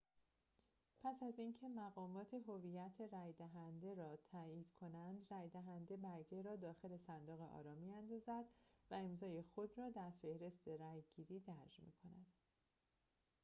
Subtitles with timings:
[1.03, 7.75] پس از اینکه مقامات هویت رأی‌دهنده را تأیید کنند رأی‌دهنده برگه را داخل صندوق آرا
[7.75, 8.45] می‌اندازد
[8.91, 12.31] و امضای خود را در فهرست رأی‌گیری درج می‌کند